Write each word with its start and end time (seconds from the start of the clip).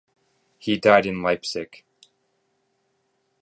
He 0.57 0.77
died 0.79 1.05
in 1.05 1.21
Leipzig. 1.21 1.83